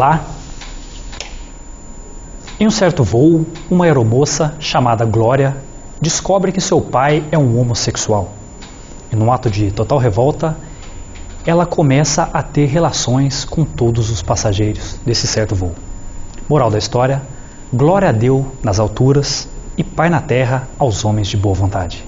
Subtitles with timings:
[0.00, 0.24] Olá.
[2.58, 5.54] Em um certo voo, uma aeromoça chamada Glória
[6.00, 8.32] descobre que seu pai é um homossexual.
[9.12, 10.56] E num ato de total revolta,
[11.44, 15.74] ela começa a ter relações com todos os passageiros desse certo voo.
[16.48, 17.20] Moral da história:
[17.70, 22.06] glória a Deus nas alturas e Pai na terra aos homens de boa vontade.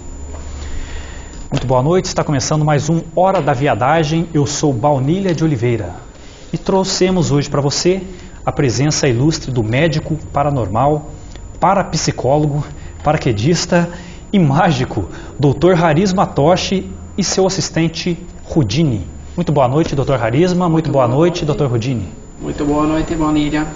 [1.51, 4.31] Muito boa noite, está começando mais um Hora da Viadagem.
[4.33, 6.11] Eu sou Baunilha de Oliveira
[6.53, 8.03] e trouxemos hoje para você
[8.45, 11.11] a presença ilustre do médico paranormal,
[11.59, 12.65] parapsicólogo,
[13.03, 13.89] paraquedista
[14.33, 15.73] e mágico, Dr.
[15.83, 19.07] Harisma Toshi e seu assistente Rudini.
[19.37, 20.15] Muito boa noite, Dr.
[20.21, 20.69] Harisma.
[20.69, 21.65] Muito, boa, noite, Dr.
[21.65, 22.07] Rudini.
[22.41, 23.67] Muito boa noite, Baunilha.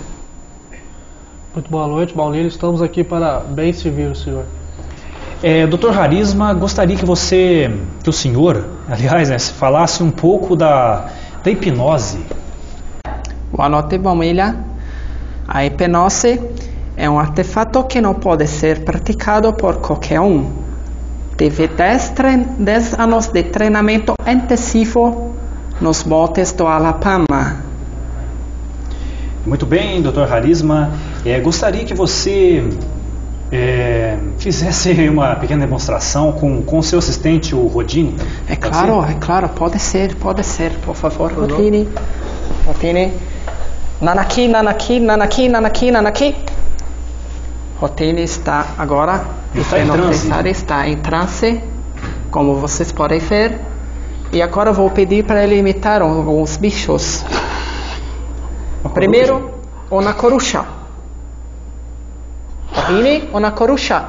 [1.55, 2.47] Muito boa noite, Baunilha.
[2.47, 4.45] Estamos aqui para bem servir o senhor.
[5.43, 5.99] É, Dr.
[5.99, 7.71] Harisma, gostaria que você,
[8.03, 11.09] que o senhor, aliás, né, falasse um pouco da,
[11.43, 12.19] da hipnose.
[13.53, 14.57] Boa noite, Baunilha.
[15.47, 16.41] A hipnose
[16.97, 20.51] é um artefato que não pode ser praticado por qualquer um.
[21.37, 22.13] Teve 10,
[22.59, 25.33] 10 anos de treinamento intensivo
[25.81, 27.63] nos botes do Alabama.
[29.47, 30.33] Muito bem, Dr.
[30.33, 30.91] Harisma.
[31.25, 32.69] É, gostaria que você
[33.53, 38.17] é, fizesse uma pequena demonstração com o seu assistente, o Rodini.
[38.49, 41.89] É claro, é claro, pode ser, pode ser, por favor, Rodini.
[42.67, 43.13] Rodini.
[44.01, 46.35] Nanaki, nanaki, nanaki, nanaki, nanaki.
[47.81, 50.49] Rodini está agora está em transe.
[50.49, 51.63] está em transe,
[52.31, 53.61] como vocês podem ver.
[54.33, 57.25] E agora vou pedir para ele imitar alguns bichos.
[58.93, 59.53] Primeiro,
[59.91, 60.65] uma coruja.
[62.91, 64.09] Ini una coruja.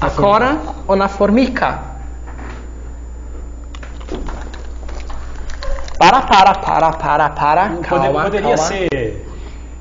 [0.00, 1.99] Agora uma formica.
[6.00, 7.68] Para, para, para, para, para.
[7.82, 8.56] Calma, Poderia calma.
[8.56, 9.22] ser,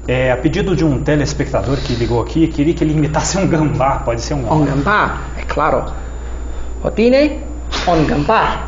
[0.06, 4.02] é, a pedido de um telespectador que ligou aqui, queria que ele imitasse um gambá.
[4.04, 4.56] Pode ser um gambá.
[4.56, 5.86] Um gambá, é claro.
[6.84, 7.40] Rodine,
[7.88, 8.68] um gambá.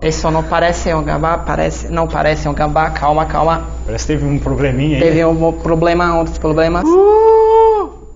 [0.00, 2.88] Isso não parece um gambá, parece, não parece um gambá.
[2.88, 3.64] Calma, calma.
[3.84, 5.02] Parece que teve um probleminha aí.
[5.02, 6.84] Teve um problema, outros problemas.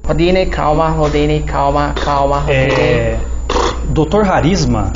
[0.03, 2.73] Rodine, calma, Rodine, calma, calma, Rodine.
[2.73, 3.19] É,
[3.91, 4.25] Dr.
[4.25, 4.93] Harisma,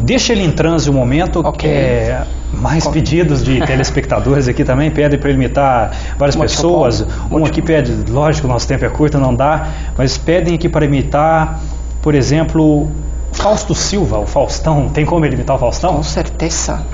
[0.00, 1.40] deixa ele em transe um momento.
[1.44, 1.68] Ok.
[1.68, 7.02] É, mais pedidos de telespectadores aqui também pedem para ele imitar várias Muito pessoas.
[7.02, 10.84] bom, Um aqui pede, lógico, nosso tempo é curto, não dá, mas pedem aqui para
[10.84, 11.60] imitar,
[12.00, 12.88] por exemplo,
[13.32, 14.88] Fausto Silva, o Faustão.
[14.88, 15.94] Tem como ele imitar o Faustão?
[15.96, 16.84] Com certeza.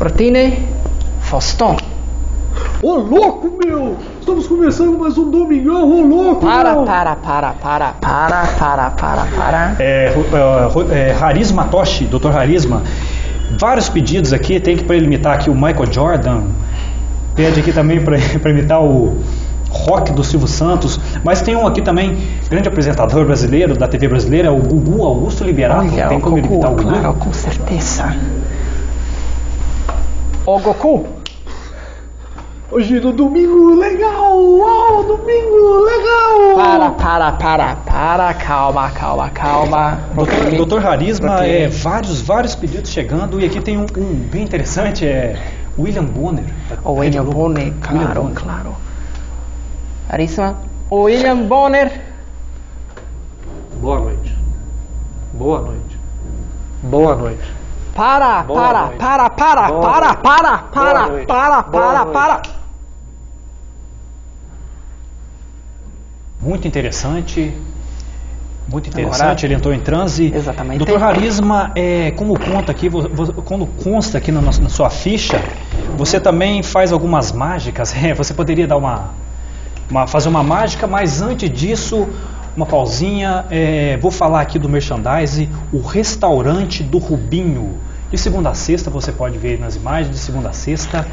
[0.00, 0.58] Rodine,
[1.20, 1.76] Faustão.
[2.82, 3.96] Ô louco, meu!
[4.20, 5.97] Estamos começando mais um domingão!
[6.84, 9.76] Para, para, para, para, para, para, para, para.
[9.78, 10.12] É,
[10.92, 12.36] é, é, Harisma Toshi, Dr.
[12.36, 12.82] Harisma,
[13.58, 16.42] vários pedidos aqui, tem que para ele imitar aqui o Michael Jordan,
[17.34, 18.18] pede aqui também para
[18.50, 19.18] imitar o
[19.70, 22.16] rock do Silvio Santos, mas tem um aqui também,
[22.48, 26.76] grande apresentador brasileiro da TV brasileira, o Gugu Augusto Liberato, Olha, tem como imitar o
[26.76, 26.90] Gugu?
[26.90, 28.16] claro, com certeza.
[30.46, 31.17] O Goku.
[32.70, 34.38] Hoje no domingo legal!
[34.38, 36.54] Uau, domingo legal!
[36.54, 39.98] Para, para, para, para, calma, calma, calma.
[40.14, 45.06] Doutor, doutor Harisma, é, vários, vários pedidos chegando, e aqui tem um, um bem interessante,
[45.06, 45.42] é
[45.78, 46.44] William Bonner.
[46.84, 47.24] O William.
[47.24, 48.34] Bonner, William claro, Bonner.
[48.38, 48.76] claro.
[50.10, 50.56] Arisma.
[50.90, 51.90] O William Bonner.
[53.80, 54.36] Boa noite.
[55.32, 55.98] Boa noite.
[56.82, 57.54] Boa noite.
[57.94, 62.57] Para, para, para, para, para, para, para, para, para, para.
[66.40, 67.52] Muito interessante.
[68.70, 70.30] Muito interessante, Agora- ele entrou em transe.
[70.34, 70.78] Exatamente.
[70.78, 72.90] Doutor Harisma, é, como conta aqui,
[73.44, 75.40] quando consta aqui na, na sua ficha,
[75.96, 77.94] você também faz algumas mágicas.
[78.04, 79.10] É, você poderia dar uma,
[79.90, 82.06] uma- fazer uma mágica, mas antes disso,
[82.54, 83.46] uma pausinha.
[83.50, 87.74] é, vou falar aqui do merchandise, o restaurante do Rubinho.
[88.10, 91.06] De segunda a sexta, você pode ver nas imagens, de segunda a sexta,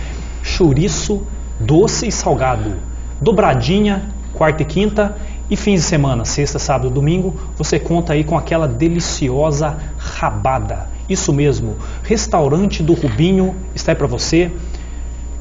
[0.44, 1.25] chouriço
[1.59, 2.73] doce e salgado.
[3.21, 4.03] Dobradinha,
[4.35, 5.15] quarta e quinta.
[5.49, 10.87] E fins de semana, sexta, sábado, domingo, você conta aí com aquela deliciosa rabada.
[11.07, 14.51] Isso mesmo, restaurante do Rubinho está aí para você.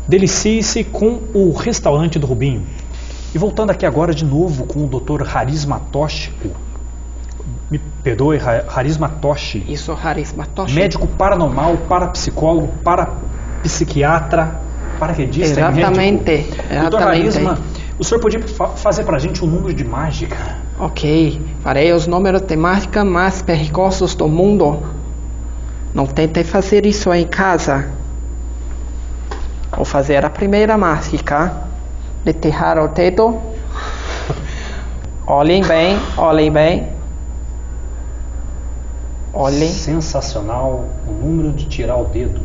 [0.07, 2.63] Delicie-se com o restaurante do Rubinho.
[3.35, 5.23] E voltando aqui agora de novo com o Dr.
[5.35, 6.31] Harisma Toshi.
[7.71, 9.65] Me perdoe, Ha- Harisma Toshi.
[9.67, 10.75] Isso, Harisma Toshi.
[10.75, 14.61] Médico paranormal, parapsicólogo, parapsiquiatra,
[14.99, 16.63] paraquedista, Exatamente, médico.
[16.69, 17.07] Doutor exatamente.
[17.09, 17.59] Harisma,
[17.99, 20.37] o senhor podia fa- fazer pra gente um número de mágica?
[20.79, 24.83] Ok, farei os números de mágica mais perigosos do mundo.
[25.95, 27.89] Não tente fazer isso em casa.
[29.77, 31.53] Vou fazer a primeira mágica.
[32.25, 33.39] De tirar o dedo.
[35.27, 36.89] Olhem bem, olhem bem.
[39.33, 39.69] Olhem.
[39.69, 42.41] Sensacional o número de tirar o dedo.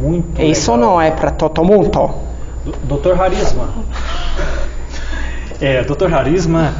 [0.00, 0.90] Muito Isso legal.
[0.90, 2.10] não é para todo mundo.
[2.64, 3.18] Dr.
[3.20, 3.68] Harisma.
[5.60, 6.12] É, Dr.
[6.12, 6.74] Harisma,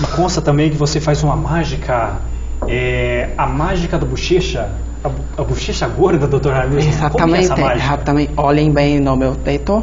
[0.00, 2.16] me consta também que você faz uma mágica,
[2.68, 4.70] é, a mágica da bochecha,
[5.04, 6.50] a, a bochecha gorda, Dr.
[6.50, 6.80] Harisma.
[6.80, 7.74] É Exatamente, mágica?
[7.74, 8.32] exatamente.
[8.36, 9.82] Olhem bem no meu dedo.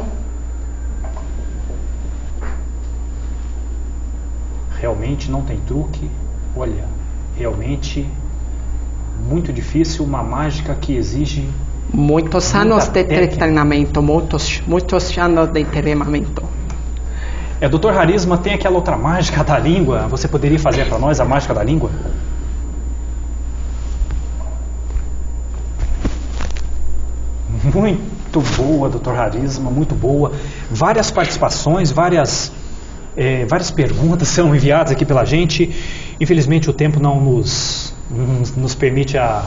[4.78, 6.10] Realmente não tem truque.
[6.56, 6.84] Olha,
[7.36, 8.06] realmente
[9.28, 11.48] muito difícil, uma mágica que exige
[11.92, 13.36] Muitos anos de técnica.
[13.36, 16.42] treinamento, muitos, muitos anos de treinamento.
[17.60, 17.90] É, Dr.
[17.90, 20.06] Harisma, tem aquela outra mágica da língua.
[20.08, 21.90] Você poderia fazer para nós a mágica da língua?
[27.74, 29.10] Muito boa, Dr.
[29.10, 30.32] Harisma, muito boa.
[30.70, 32.50] Várias participações, várias,
[33.16, 35.70] eh, várias perguntas são enviadas aqui pela gente.
[36.18, 37.94] Infelizmente o tempo não nos,
[38.56, 39.44] nos permite a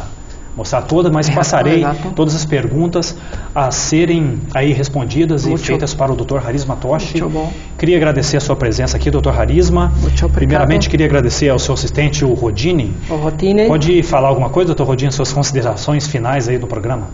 [0.55, 1.83] mostrar toda, mas Exato, passarei
[2.15, 3.17] todas as perguntas
[3.55, 6.38] a serem aí respondidas Muito- e feitas para o Dr.
[6.45, 7.19] Harisma Toshi.
[7.19, 7.51] Muito bom.
[7.77, 9.29] Queria agradecer a sua presença aqui, Dr.
[9.29, 9.91] Harisma.
[10.01, 10.33] Muito obrigado.
[10.33, 12.94] Primeiramente, queria agradecer ao seu assistente, o Rodini.
[13.09, 14.83] O Rotine, Pode falar alguma coisa, Dr.
[14.83, 17.07] Rodini, suas considerações finais aí do programa?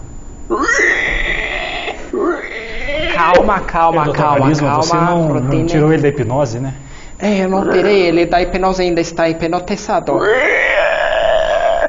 [3.15, 4.11] calma, calma, Dr.
[4.15, 4.81] calma, Harisma, calma.
[4.83, 6.73] você não, não tirou ele da hipnose, né?
[7.19, 10.13] É, eu não tirei ele da hipnose, ainda está hipnotizado.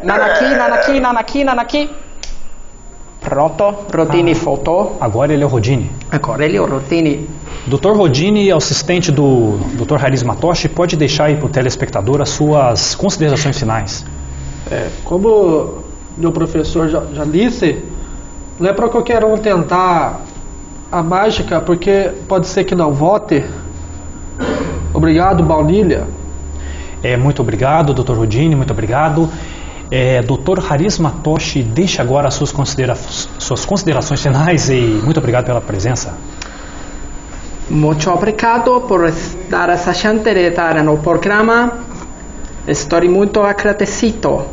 [0.02, 1.90] Nanaki, nanaki, nanaki, nanaki.
[3.20, 4.96] Pronto, Rodine voltou.
[5.00, 5.90] Agora ele é o Rodini.
[6.10, 7.28] Agora ele é o Rodine.
[7.66, 7.92] Dr.
[7.92, 10.02] Rodini, assistente do Dr.
[10.02, 14.06] Harisma Toshi, pode deixar aí para o telespectador as suas considerações finais.
[14.70, 15.82] É, como
[16.16, 17.84] meu professor já, já disse,
[18.58, 20.20] não é para qualquer um tentar
[20.90, 23.44] a mágica, porque pode ser que não vote.
[24.92, 26.06] Obrigado, Baunilha.
[27.02, 28.12] É, muito obrigado, Dr.
[28.14, 29.30] Rodini, muito obrigado.
[29.90, 30.60] É, Dr.
[30.70, 36.16] Harisma Toshi, deixa agora as suas, considera suas considerações finais e muito obrigado pela presença.
[37.68, 39.12] Muito obrigado por
[39.48, 41.72] dar essa chance de estar no programa.
[42.68, 44.44] Estou muito agradecido.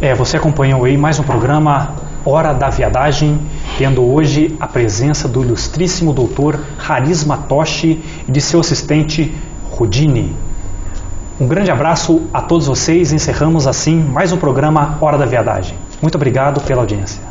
[0.00, 1.94] É, você acompanhou aí mais um programa
[2.24, 3.38] Hora da Viadagem,
[3.76, 9.34] tendo hoje a presença do ilustríssimo doutor Harisma Toshi e de seu assistente
[9.70, 10.34] Rodini.
[11.40, 13.12] Um grande abraço a todos vocês.
[13.12, 15.78] Encerramos assim mais um programa Hora da Viadagem.
[16.02, 17.29] Muito obrigado pela audiência.